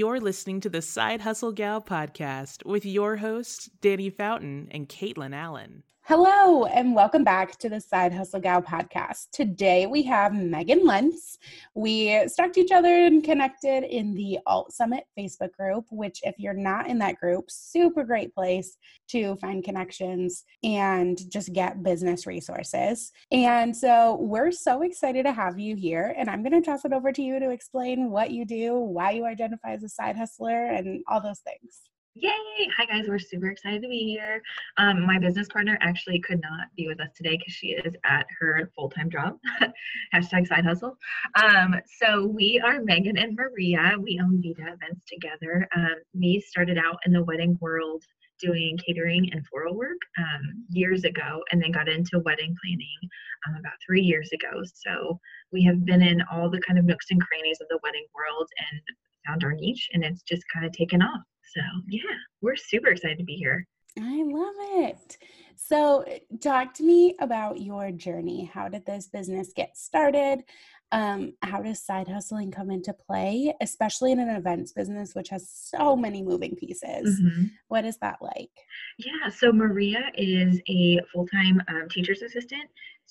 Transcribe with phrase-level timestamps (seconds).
[0.00, 5.34] You're listening to the Side Hustle Gal podcast with your hosts, Dannie Fountain and Caitlyn
[5.34, 5.82] Allen.
[6.10, 9.30] Hello, and welcome back to the Side Hustle Gal podcast.
[9.30, 11.38] Today we have Megan Lentz.
[11.76, 16.52] We stalked each other and connected in the Alt Summit Facebook group, which, if you're
[16.52, 18.76] not in that group, super great place
[19.10, 23.12] to find connections and just get business resources.
[23.30, 26.12] And so we're so excited to have you here.
[26.18, 29.12] And I'm going to toss it over to you to explain what you do, why
[29.12, 31.82] you identify as a side hustler, and all those things.
[32.14, 32.32] Yay!
[32.76, 34.42] Hi guys, we're super excited to be here.
[34.78, 38.26] Um, my business partner actually could not be with us today because she is at
[38.40, 39.38] her full-time job.
[40.14, 40.96] Hashtag side hustle.
[41.40, 43.94] Um, so we are Megan and Maria.
[43.96, 45.68] We own Vida Events together.
[45.76, 48.02] Um, me started out in the wedding world
[48.40, 52.98] doing catering and floral work um, years ago, and then got into wedding planning
[53.46, 54.62] um, about three years ago.
[54.74, 55.20] So
[55.52, 58.48] we have been in all the kind of nooks and crannies of the wedding world
[58.72, 58.80] and
[59.26, 61.22] found our niche, and it's just kind of taken off.
[61.54, 62.02] So, yeah,
[62.40, 63.66] we're super excited to be here.
[63.98, 64.54] I love
[64.88, 65.18] it.
[65.56, 66.04] So,
[66.40, 68.50] talk to me about your journey.
[68.52, 70.44] How did this business get started?
[70.92, 75.48] Um, how does side hustling come into play, especially in an events business, which has
[75.48, 77.20] so many moving pieces?
[77.20, 77.44] Mm-hmm.
[77.68, 78.50] What is that like?
[78.98, 82.64] Yeah, so Maria is a full time um, teacher's assistant.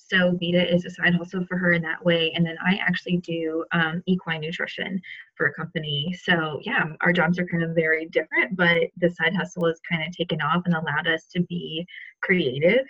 [0.08, 2.32] So Vida is a side hustle for her in that way.
[2.34, 5.00] And then I actually do um, equine nutrition
[5.36, 6.16] for a company.
[6.22, 10.06] So yeah, our jobs are kind of very different, but the side hustle has kind
[10.06, 11.86] of taken off and allowed us to be
[12.22, 12.86] creative.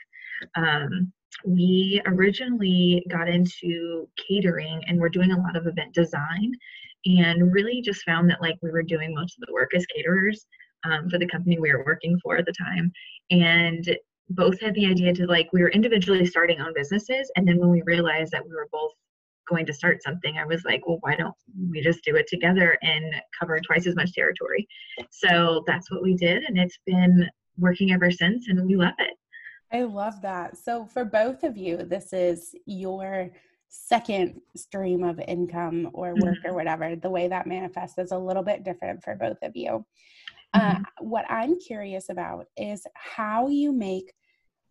[0.54, 1.12] Um,
[1.44, 6.52] we originally got into catering and we're doing a lot of event design
[7.06, 10.46] and really just found that like we were doing most of the work as caterers
[10.84, 12.92] um, for the company we were working for at the time
[13.30, 13.96] and
[14.30, 17.70] both had the idea to like we were individually starting own businesses and then when
[17.70, 18.92] we realized that we were both
[19.48, 21.34] going to start something i was like well why don't
[21.70, 24.66] we just do it together and cover twice as much territory?
[25.10, 29.14] So that's what we did and it's been working ever since and we love it.
[29.72, 30.56] I love that.
[30.56, 33.30] So for both of you this is your
[33.68, 36.50] second stream of income or work mm-hmm.
[36.50, 36.96] or whatever.
[36.96, 39.84] The way that manifests is a little bit different for both of you.
[40.54, 40.82] Mm-hmm.
[40.82, 44.12] uh, what i'm curious about is how you make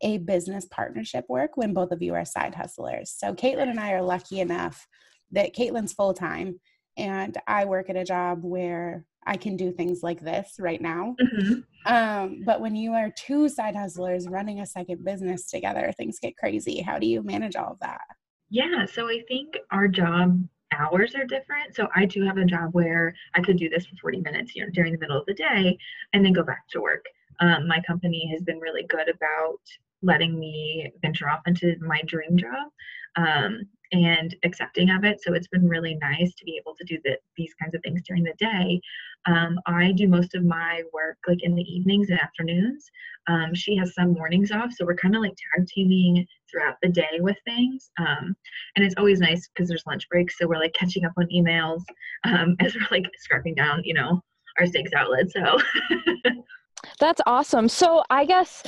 [0.01, 3.13] a business partnership work when both of you are side hustlers.
[3.17, 4.87] So Caitlyn and I are lucky enough
[5.31, 6.59] that Caitlyn's full time
[6.97, 11.15] and I work at a job where I can do things like this right now.
[11.21, 11.93] Mm-hmm.
[11.93, 16.37] Um, but when you are two side hustlers running a second business together, things get
[16.37, 16.81] crazy.
[16.81, 18.01] How do you manage all of that?
[18.49, 21.75] Yeah, so I think our job hours are different.
[21.75, 24.63] So I do have a job where I could do this for 40 minutes, you
[24.63, 25.77] know, during the middle of the day
[26.13, 27.05] and then go back to work.
[27.39, 29.59] Um, my company has been really good about
[30.01, 32.69] letting me venture off into my dream job
[33.15, 33.61] um,
[33.91, 35.19] and accepting of it.
[35.21, 38.01] So it's been really nice to be able to do the, these kinds of things
[38.07, 38.79] during the day.
[39.25, 42.89] Um, I do most of my work like in the evenings and afternoons.
[43.27, 46.89] Um, she has some mornings off, so we're kind of like tag teaming throughout the
[46.89, 47.89] day with things.
[47.99, 48.35] Um,
[48.75, 51.81] and it's always nice because there's lunch breaks, so we're like catching up on emails
[52.23, 54.21] um, as we're like scrapping down, you know,
[54.59, 55.31] our steak salad.
[55.31, 55.57] So.
[56.99, 57.67] That's awesome.
[57.67, 58.63] So I guess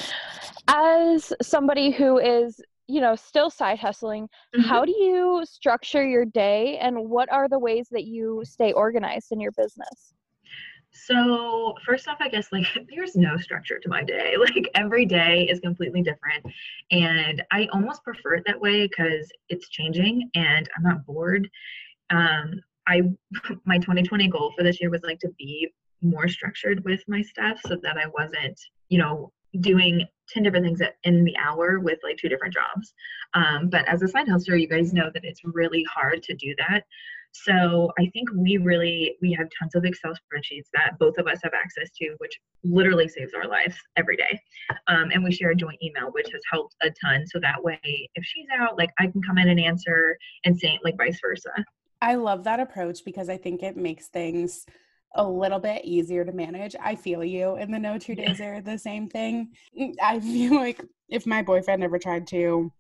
[0.67, 4.23] as somebody who is you know still side hustling
[4.55, 4.61] mm-hmm.
[4.61, 9.31] how do you structure your day and what are the ways that you stay organized
[9.31, 10.13] in your business?
[10.93, 14.35] So first off i guess like there's no structure to my day.
[14.39, 16.45] Like every day is completely different
[16.91, 21.49] and i almost prefer it that way because it's changing and i'm not bored.
[22.09, 23.01] Um i
[23.65, 27.59] my 2020 goal for this year was like to be more structured with my stuff
[27.67, 32.17] so that i wasn't you know doing 10 different things in the hour with like
[32.17, 32.93] two different jobs.
[33.33, 36.55] Um, but as a side hustler, you guys know that it's really hard to do
[36.57, 36.83] that.
[37.33, 41.39] So I think we really we have tons of Excel spreadsheets that both of us
[41.43, 44.39] have access to, which literally saves our lives every day.
[44.87, 47.25] Um, and we share a joint email, which has helped a ton.
[47.25, 47.79] So that way,
[48.15, 51.51] if she's out, like I can come in and answer, and say like vice versa.
[52.01, 54.65] I love that approach because I think it makes things
[55.15, 56.75] a little bit easier to manage.
[56.81, 57.55] I feel you.
[57.55, 59.49] And the no two days are the same thing.
[59.79, 62.71] Mm, I feel like if my boyfriend ever tried to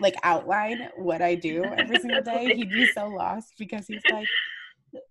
[0.00, 4.28] like outline what I do every single day, he'd be so lost because he's like,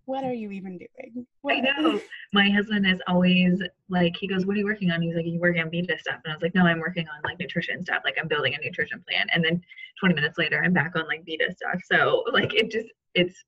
[0.06, 1.26] what are you even doing?
[1.42, 1.56] What?
[1.56, 2.00] I know.
[2.34, 5.02] My husband is always like, he goes, What are you working on?
[5.02, 6.20] He's like, You working on Vida stuff?
[6.24, 8.02] And I was like, No, I'm working on like nutrition stuff.
[8.04, 9.28] Like, I'm building a nutrition plan.
[9.32, 9.62] And then
[10.00, 11.80] 20 minutes later, I'm back on like Vida stuff.
[11.92, 13.44] So, like, it just, it's,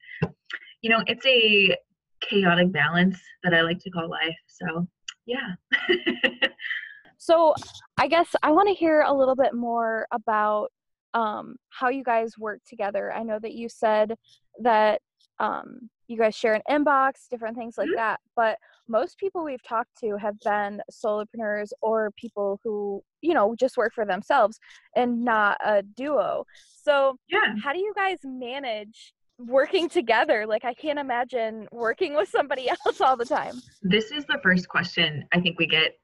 [0.82, 1.76] you know, it's a
[2.22, 4.36] chaotic balance that I like to call life.
[4.48, 4.88] So,
[5.26, 5.56] yeah.
[7.18, 7.54] so,
[7.98, 10.72] I guess I want to hear a little bit more about
[11.14, 13.12] um, how you guys work together.
[13.14, 14.14] I know that you said
[14.62, 15.02] that
[15.40, 17.96] um, you guys share an inbox, different things like Mhm.
[17.96, 18.20] that.
[18.36, 18.58] But
[18.88, 23.94] most people we've talked to have been solopreneurs or people who, you know, just work
[23.94, 24.60] for themselves
[24.96, 26.46] and not a duo.
[26.82, 27.56] So, Yeah.
[27.64, 30.46] how do you guys manage working together?
[30.46, 33.62] Like, I can't imagine working with somebody else all the time.
[33.82, 35.98] This is the first question I think we get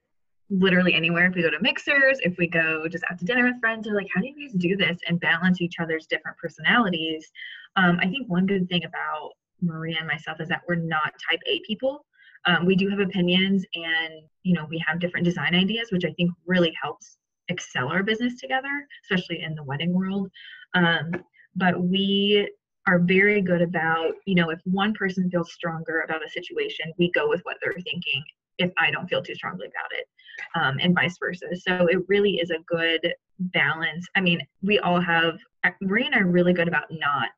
[0.49, 1.27] literally anywhere.
[1.27, 3.95] If we go to mixers, if we go just out to dinner with friends, they're
[3.95, 7.31] like, how do you guys do this and balance each other's different personalities?
[7.75, 11.39] Um, I think one good thing about Maria and myself is that we're not type
[11.47, 12.05] A people.
[12.45, 16.13] Um, we do have opinions and, you know, we have different design ideas, which I
[16.13, 17.17] think really helps
[17.49, 20.29] excel our business together, especially in the wedding world.
[20.75, 21.11] Um,
[21.55, 22.49] but we
[22.87, 27.11] are very good about, you know, if one person feels stronger about a situation, we
[27.11, 28.23] go with what they're thinking
[28.57, 30.07] if I don't feel too strongly about it,
[30.55, 31.47] um, and vice versa.
[31.55, 34.07] So it really is a good balance.
[34.15, 35.37] I mean, we all have,
[35.81, 37.29] Maria and I are really good about not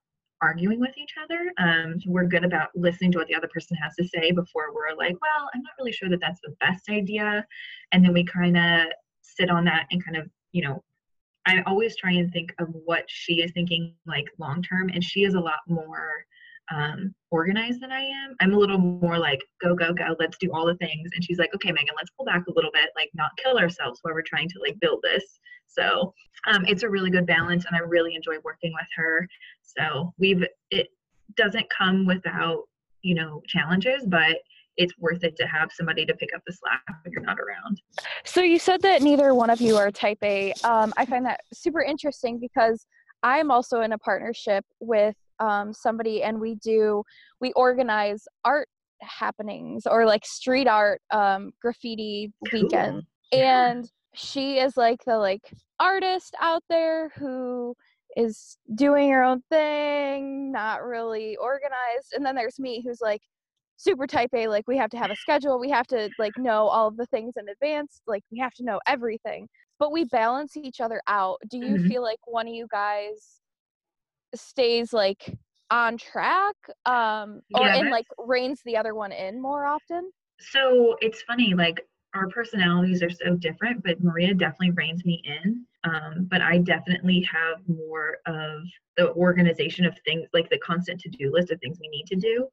[0.41, 1.51] arguing with each other.
[1.57, 4.95] Um, we're good about listening to what the other person has to say before we're
[4.95, 7.43] like, well, I'm not really sure that that's the best idea.
[7.91, 8.87] And then we kind of
[9.23, 10.83] sit on that and kind of, you know,
[11.47, 15.23] I always try and think of what she is thinking like long term, and she
[15.23, 16.25] is a lot more
[16.73, 18.35] um, organized than I am.
[18.41, 21.39] I'm a little more like go go go, let's do all the things, and she's
[21.39, 24.21] like, okay, Megan, let's pull back a little bit, like not kill ourselves while we're
[24.21, 25.39] trying to like build this.
[25.67, 26.13] So
[26.47, 29.27] um, it's a really good balance, and I really enjoy working with her.
[29.61, 30.87] So we've it
[31.35, 32.63] doesn't come without
[33.03, 34.37] you know challenges, but
[34.77, 37.81] it's worth it to have somebody to pick up the slack when you're not around.
[38.23, 40.53] So you said that neither one of you are type A.
[40.63, 42.85] Um, I find that super interesting because
[43.23, 47.03] I'm also in a partnership with um, somebody, and we do
[47.41, 48.69] we organize art
[49.01, 56.35] happenings or like street art um, graffiti weekend, and she is like the like artist
[56.41, 57.75] out there who
[58.15, 63.21] is doing her own thing, not really organized, and then there's me who's like
[63.77, 66.67] super type A, like we have to have a schedule, we have to like know
[66.67, 69.47] all of the things in advance, like we have to know everything.
[69.79, 71.37] But we balance each other out.
[71.49, 71.87] Do you Mhm.
[71.87, 73.41] feel like one of you guys
[74.35, 75.37] stays like
[75.71, 80.11] on track um or Yeah, and like reins the other one in more often?
[80.39, 85.65] So it's funny, like our personalities are so different, but Maria definitely reins me in.
[85.83, 88.63] Um, but I definitely have more of
[88.97, 92.15] the organization of things, like the constant to do list of things we need to
[92.15, 92.47] do.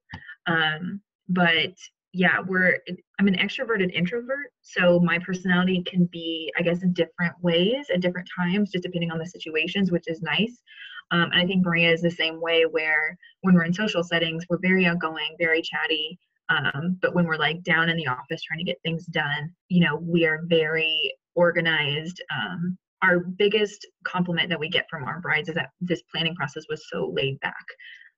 [0.46, 1.74] Um, but
[2.12, 2.78] yeah, we're,
[3.18, 4.52] I'm an extroverted introvert.
[4.62, 9.10] So my personality can be, I guess, in different ways at different times, just depending
[9.10, 10.62] on the situations, which is nice.
[11.10, 14.44] Um, and I think Maria is the same way where when we're in social settings,
[14.48, 16.18] we're very outgoing, very chatty.
[16.48, 19.84] Um, but when we're like down in the office trying to get things done, you
[19.84, 22.22] know, we are very organized.
[22.32, 26.64] Um, our biggest compliment that we get from our brides is that this planning process
[26.68, 27.64] was so laid back.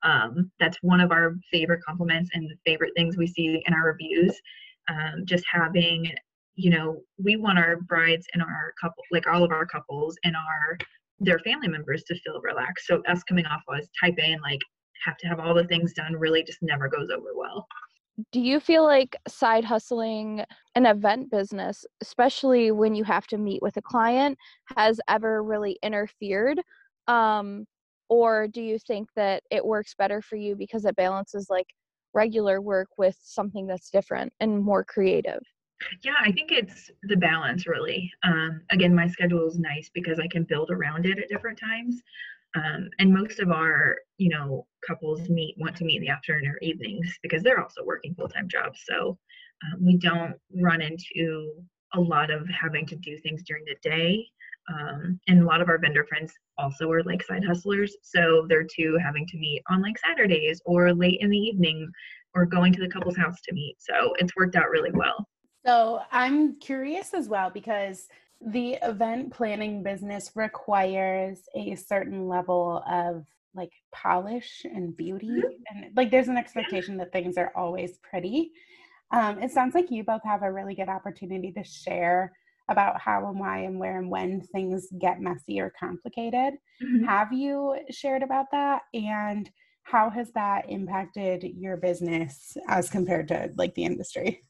[0.03, 4.39] Um, that's one of our favorite compliments and favorite things we see in our reviews.
[4.89, 6.13] Um, just having,
[6.55, 10.37] you know, we want our brides and our couple, like all of our couples and
[10.37, 10.79] our
[11.19, 12.87] their family members to feel relaxed.
[12.87, 14.61] So us coming off as type A and like
[15.05, 17.67] have to have all the things done really just never goes over well.
[18.33, 20.45] Do you feel like side hustling
[20.75, 24.39] an event business, especially when you have to meet with a client,
[24.77, 26.61] has ever really interfered?
[27.09, 27.67] Um,
[28.09, 31.67] or do you think that it works better for you because it balances like
[32.15, 35.41] regular work with something that's different and more creative?
[36.03, 38.11] Yeah, I think it's the balance really.
[38.23, 42.01] Um, again, my schedule is nice because I can build around it at different times.
[42.55, 46.49] Um, and most of our, you know, couples meet want to meet in the afternoon
[46.49, 48.81] or evenings because they're also working full time jobs.
[48.89, 49.19] So
[49.65, 51.53] um, we don't run into
[51.95, 54.27] a lot of having to do things during the day.
[54.69, 57.97] Um, and a lot of our vendor friends also are like side hustlers.
[58.03, 61.91] So they're too having to meet on like Saturdays or late in the evening
[62.35, 63.77] or going to the couple's house to meet.
[63.79, 65.27] So it's worked out really well.
[65.65, 68.09] So I'm curious as well because
[68.41, 76.11] the event planning business requires a certain level of like polish and beauty and like
[76.11, 78.53] there's an expectation that things are always pretty
[79.13, 82.33] um, it sounds like you both have a really good opportunity to share
[82.69, 87.07] about how and why and where and when things get messy or complicated Mhm.
[87.07, 89.51] have you shared about that and
[89.85, 94.43] how has that impacted your business as compared to like the industry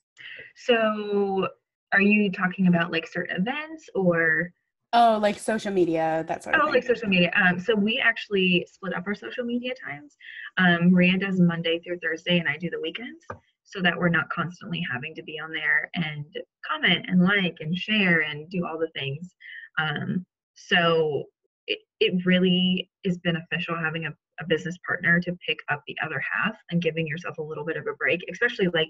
[0.54, 1.48] So,
[1.92, 4.52] are you talking about like certain events or
[4.92, 7.30] oh like social media that sort of oh, thing like social media?
[7.34, 10.16] Um, so we actually split up our social media times.
[10.56, 13.24] Um, Maria does Monday through Thursday, and I do the weekends,
[13.66, 16.24] so that we're not constantly having to be on there and
[16.64, 19.34] comment and like and share and do all the things.
[19.78, 21.24] Um, so
[21.66, 26.20] it, it really is beneficial having a, a business partner to pick up the other
[26.20, 28.88] half and giving yourself a little bit of a break, especially like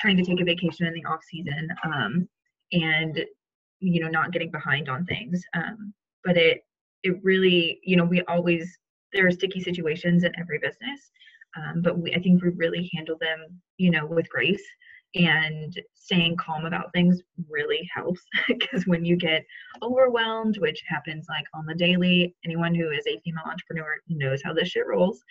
[0.00, 2.28] trying to take a vacation in the off season um,
[2.72, 3.24] and
[3.80, 5.42] you know not getting behind on things.
[5.54, 5.94] Um,
[6.24, 6.62] but it
[7.04, 8.78] it really you know we always
[9.12, 11.10] there are sticky situations in every business,
[11.58, 14.62] um, but we I think we really handle them you know with grace
[15.14, 19.44] and staying calm about things really helps because when you get
[19.82, 24.52] overwhelmed which happens like on the daily anyone who is a female entrepreneur knows how
[24.52, 25.22] this shit rolls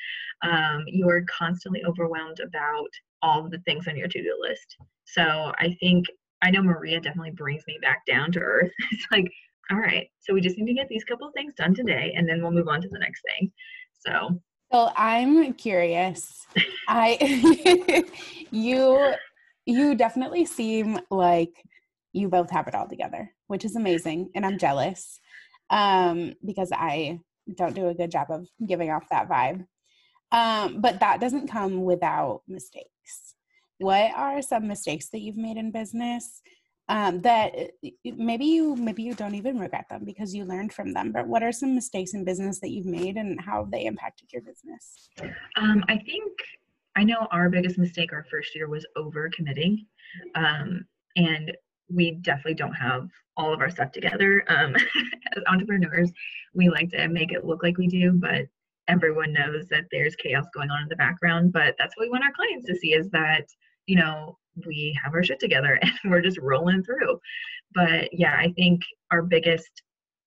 [0.43, 2.89] um, you're constantly overwhelmed about
[3.21, 4.77] all the things on your to-do list.
[5.05, 6.05] So i think
[6.41, 8.71] i know maria definitely brings me back down to earth.
[8.91, 9.31] It's like
[9.69, 12.41] all right so we just need to get these couple things done today and then
[12.41, 13.51] we'll move on to the next thing.
[13.99, 14.41] So
[14.71, 16.45] so I'm curious.
[16.87, 18.03] I
[18.51, 19.13] you
[19.65, 21.53] you definitely seem like
[22.13, 24.29] you both have it all together, which is amazing.
[24.33, 25.19] And I'm jealous
[25.69, 27.19] um, because I
[27.55, 29.65] don't do a good job of giving off that vibe.
[30.31, 33.35] Um, but that doesn't come without mistakes.
[33.79, 36.41] What are some mistakes that you've made in business
[36.89, 40.93] um, that uh, maybe you maybe you don't even regret them because you learned from
[40.93, 41.11] them?
[41.11, 44.31] But what are some mistakes in business that you've made and how have they impacted
[44.31, 45.09] your business?
[45.57, 46.31] Um, I think
[46.95, 49.85] I know our biggest mistake our first year was over committing.
[50.35, 51.55] Um, and
[51.89, 54.43] we definitely don't have all of our stuff together.
[54.47, 54.75] Um,
[55.35, 56.11] as entrepreneurs,
[56.53, 58.47] we like to make it look like we do, but
[58.87, 61.53] everyone knows that there's chaos going on in the background.
[61.53, 63.47] But that's what we want our clients to see is that,
[63.87, 67.19] you know, we have our shit together and we're just rolling through.
[67.73, 69.69] But yeah, I think our biggest,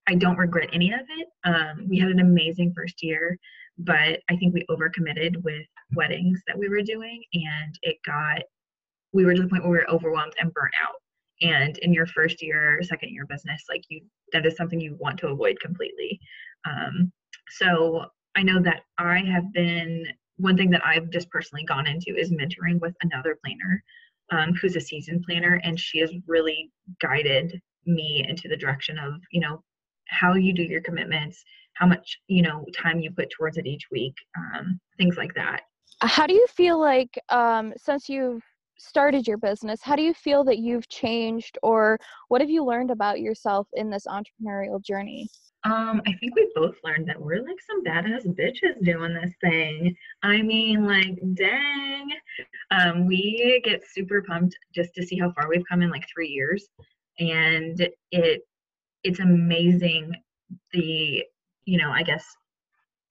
[0.09, 1.29] I don't regret any of it.
[1.45, 3.39] Um, we had an amazing first year
[3.85, 8.43] but I think we overcommitted with weddings that we were doing, and it got
[9.13, 10.95] we were to the point where we were overwhelmed and burnt out.
[11.43, 14.03] And in your first year, second year business, like you,
[14.33, 16.21] that is something you want to avoid completely.
[16.65, 17.11] Um,
[17.49, 18.05] so
[18.37, 20.07] I know that I have been
[20.41, 23.83] one thing that I've just personally gone into is mentoring with another planner
[24.33, 26.71] um, who's a season planner, and she has really
[27.01, 29.63] guided me into the direction of you know
[30.09, 31.43] how you do your commitments
[31.75, 35.63] how much you know time you put towards it each week um, things like that.
[36.03, 38.43] How do you feel like um, since you've
[38.79, 42.91] started your business how do you feel that you've changed or what have you learned
[42.91, 45.29] about yourself in this entrepreneurial journey
[45.65, 49.95] um, I think we both learned that we're like some badass bitches doing this thing.
[50.23, 52.11] I mean, like, dang.
[52.71, 56.29] Um, we get super pumped just to see how far we've come in like three
[56.29, 56.69] years.
[57.19, 58.43] And it
[59.05, 60.15] it's amazing
[60.73, 61.25] the
[61.65, 62.25] you know, I guess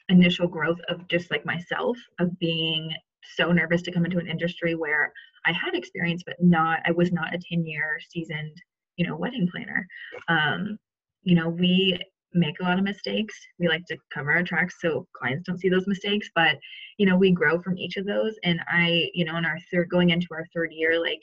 [0.09, 2.91] initial growth of just like myself of being
[3.35, 5.13] so nervous to come into an industry where
[5.45, 8.57] I had experience, but not, I was not a 10 year seasoned,
[8.97, 9.87] you know, wedding planner.
[10.27, 10.77] Um,
[11.23, 11.99] you know, we
[12.33, 13.35] make a lot of mistakes.
[13.57, 16.57] We like to cover our tracks so clients don't see those mistakes, but,
[16.97, 18.35] you know, we grow from each of those.
[18.43, 21.21] And I, you know, in our third, going into our third year, like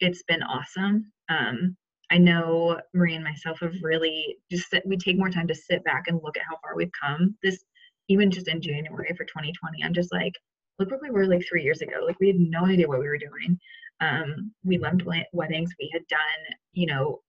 [0.00, 1.12] it's been awesome.
[1.28, 1.76] Um,
[2.10, 5.82] I know Marie and myself have really just sit, we take more time to sit
[5.84, 7.36] back and look at how far we've come.
[7.42, 7.64] This
[8.08, 10.32] even just in January for 2020, I'm just like,
[10.78, 12.04] look where we were like three years ago.
[12.06, 13.58] Like we had no idea what we were doing.
[14.00, 15.74] Um, we loved weddings.
[15.80, 17.20] We had done, you know,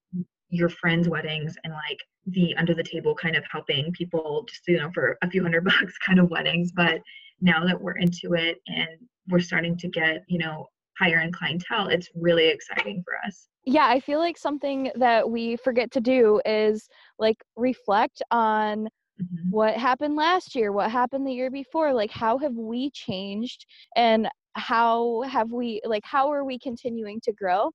[0.50, 4.78] your friends' weddings and like the under the table kind of helping people just you
[4.78, 6.72] know for a few hundred bucks kind of weddings.
[6.72, 7.02] But
[7.42, 8.90] now that we're into it and
[9.30, 10.68] we're starting to get, you know,
[10.98, 13.48] higher end clientele, it's really exciting for us.
[13.66, 16.88] Yeah, I feel like something that we forget to do is
[17.20, 19.50] like reflect on mm-hmm.
[19.50, 23.66] what happened last year, what happened the year before, like how have we changed
[23.96, 27.70] and how have we like how are we continuing to grow?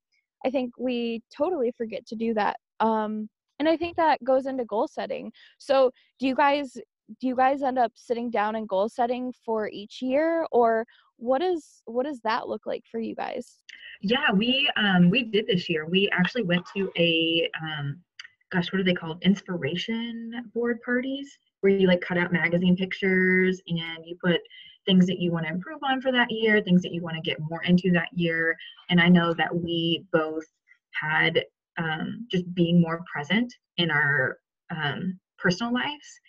[0.44, 2.56] I think we totally forget to do that.
[2.80, 3.28] Um
[3.62, 5.30] and I think that goes into goal setting.
[5.58, 6.72] So, do you guys
[7.20, 10.44] do you guys end up sitting down and goal setting for each year?
[10.50, 10.84] Or
[11.16, 13.58] what is what does that look like for you guys?
[14.00, 15.86] Yeah we um we did this year.
[15.86, 18.00] We actually went to a um
[18.50, 19.22] gosh what are they called?
[19.22, 24.40] Inspiration board parties where you like cut out magazine pictures and you put
[24.86, 27.22] things that you want to improve on for that year things that you want to
[27.22, 28.56] get more into that year.
[28.90, 30.46] And i know that we both
[31.00, 31.44] had
[31.78, 34.38] um, just being more present in our
[34.70, 36.20] um, personal lives.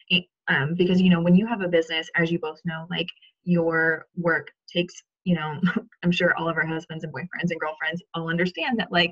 [0.49, 3.07] Um, because you know when you have a business as you both know like
[3.45, 5.61] your work takes you know
[6.03, 9.11] i'm sure all of our husbands and boyfriends and girlfriends all understand that like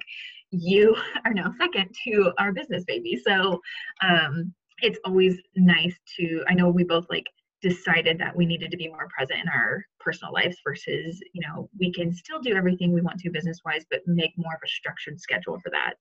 [0.50, 0.94] you
[1.26, 3.20] are now second to our business baby.
[3.26, 3.62] So
[4.04, 7.28] um it's always nice to i know we both like
[7.62, 11.70] decided that we needed to be more present in our personal lives versus you know
[11.80, 14.68] we can still do everything we want to business wise but make more of a
[14.68, 15.94] structured schedule for that.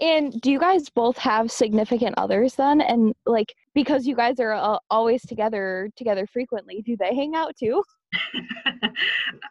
[0.00, 2.80] And do you guys both have significant others then?
[2.80, 7.56] And like because you guys are uh, always together together frequently do they hang out
[7.56, 7.82] too?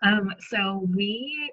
[0.02, 1.52] Um so we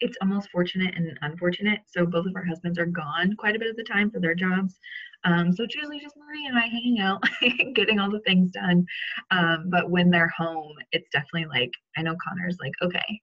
[0.00, 1.80] it's almost fortunate and unfortunate.
[1.86, 4.34] So both of our husbands are gone quite a bit of the time for their
[4.34, 4.78] jobs.
[5.24, 7.22] Um, so it's usually just Marie and I hanging out,
[7.74, 8.84] getting all the things done.
[9.30, 13.20] Um, but when they're home, it's definitely like I know Connor's like, okay,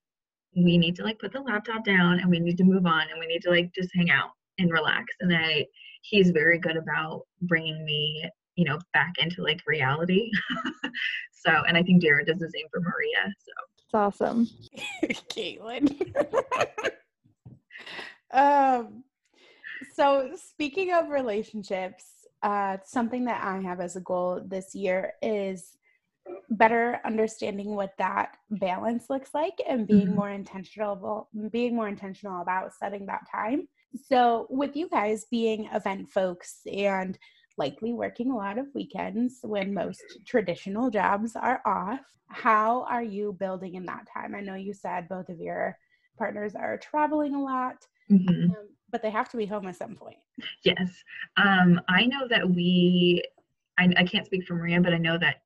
[0.56, 3.20] we need to like put the laptop down and we need to move on and
[3.20, 5.06] we need to like just hang out and relax.
[5.22, 5.66] And I,
[6.02, 10.30] he's very good about bringing me, you know, back into like reality.
[11.32, 13.34] so, and I think Jared does the same for Maria.
[13.40, 13.52] So
[13.92, 14.48] it's awesome,
[15.30, 16.16] Caitlyn.
[18.34, 19.04] um
[19.94, 22.06] so speaking of relationships,
[22.42, 25.78] uh, something that I have as a goal this year is
[26.52, 30.16] better understanding what that balance looks like and being mm-hmm.
[30.16, 33.68] more intentional being more intentional about setting that time
[34.08, 37.18] so with you guys being event folks and
[37.64, 43.36] likely working a lot of weekends when most traditional jobs are off how are you
[43.40, 45.78] building in that time i know you said both of your
[46.18, 48.52] partners are traveling a lot mm-hmm.
[48.52, 50.18] um, but they have to be home at some point.
[50.64, 51.04] Yes.
[51.38, 53.24] Um, I know that we,
[53.80, 55.42] I, I can't speak for Maria, but I know that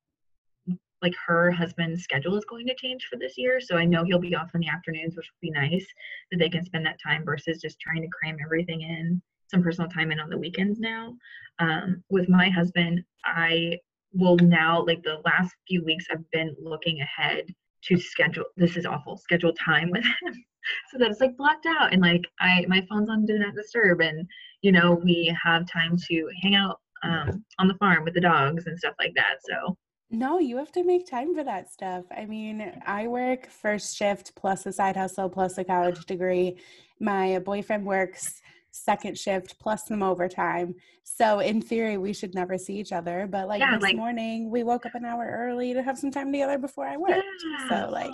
[1.02, 3.60] like her husband's schedule is going to change for this year.
[3.60, 5.86] So I know he'll be off in the afternoons, which would be nice
[6.30, 9.90] that they can spend that time versus just trying to cram everything in, some personal
[9.90, 11.14] time in on the weekends now.
[11.58, 13.78] Um, with my husband, I
[14.12, 17.46] will now, like the last few weeks, I've been looking ahead
[17.84, 20.44] to schedule, this is awful, schedule time with him
[20.90, 24.00] so that it's like blocked out and like I my phone's on do not disturb
[24.00, 24.26] and
[24.62, 28.66] you know we have time to hang out um, on the farm with the dogs
[28.66, 29.36] and stuff like that.
[29.42, 29.76] So
[30.10, 32.04] no, you have to make time for that stuff.
[32.16, 36.58] I mean, I work first shift plus a side hustle plus a college degree.
[37.00, 38.40] My boyfriend works
[38.76, 40.74] second shift plus some overtime.
[41.04, 43.26] So in theory, we should never see each other.
[43.30, 46.10] But like yeah, this like, morning, we woke up an hour early to have some
[46.10, 47.22] time together before I worked.
[47.60, 48.12] Yeah, so like,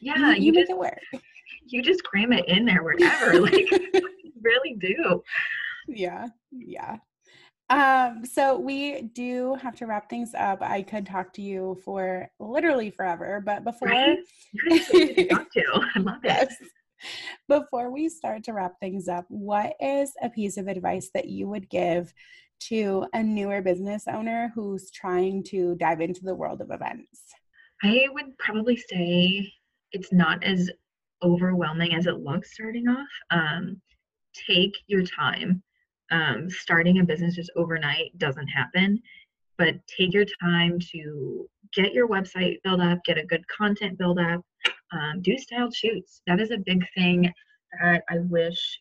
[0.00, 1.22] yeah, you, you, you make just, it work
[1.68, 3.40] you just cram it in there wherever.
[3.40, 3.68] like
[4.40, 5.22] really do.
[5.88, 6.28] Yeah.
[6.50, 6.96] Yeah.
[7.68, 10.62] Um, so we do have to wrap things up.
[10.62, 14.18] I could talk to you for literally forever, but before right?
[14.70, 16.52] I love it.
[17.48, 21.48] Before we start to wrap things up, what is a piece of advice that you
[21.48, 22.12] would give
[22.58, 27.22] to a newer business owner who's trying to dive into the world of events?
[27.82, 29.52] I would probably say
[29.92, 30.70] it's not as
[31.22, 33.08] overwhelming as it looks starting off.
[33.30, 33.80] Um,
[34.48, 35.62] take your time.
[36.10, 39.00] Um, starting a business just overnight doesn't happen,
[39.58, 44.18] but take your time to get your website built up, get a good content build
[44.18, 44.40] up,
[44.92, 46.22] um, do styled shoots.
[46.26, 47.32] That is a big thing
[47.80, 48.80] that I wish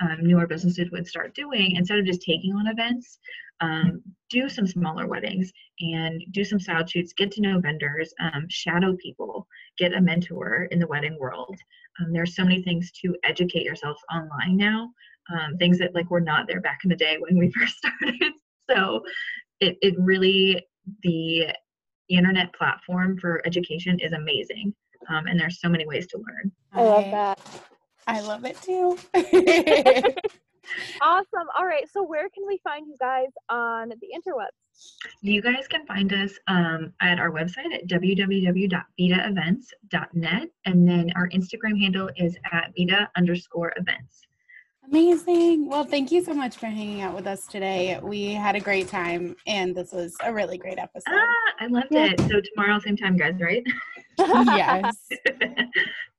[0.00, 3.18] um, newer businesses would start doing instead of just taking on events.
[3.60, 7.14] Um, do some smaller weddings and do some style shoots.
[7.14, 9.46] Get to know vendors, um, shadow people,
[9.78, 11.56] get a mentor in the wedding world.
[11.98, 14.90] Um, there's so many things to educate yourself online now,
[15.32, 18.32] um, things that like were not there back in the day when we first started.
[18.68, 19.02] So
[19.60, 20.62] it, it really,
[21.02, 21.54] the
[22.10, 24.74] internet platform for education is amazing.
[25.08, 26.52] Um, and there's so many ways to learn.
[26.72, 27.38] I love that.
[28.06, 28.96] I love it too.
[31.00, 31.48] awesome.
[31.58, 31.90] All right.
[31.90, 34.50] So where can we find you guys on the interwebs?
[35.22, 40.48] You guys can find us um, at our website at www.vidaevents.net.
[40.64, 44.25] And then our Instagram handle is at vida underscore events.
[44.88, 45.68] Amazing.
[45.68, 47.98] Well, thank you so much for hanging out with us today.
[48.02, 51.12] We had a great time, and this was a really great episode.
[51.14, 52.12] Ah, I loved yeah.
[52.12, 52.20] it.
[52.20, 53.64] So, tomorrow, same time, guys, right?
[54.18, 54.96] yes.